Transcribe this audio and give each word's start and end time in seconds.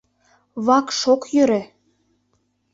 —Вакш 0.65 0.99
ок 1.13 1.21
йӧрӧ! 1.33 1.61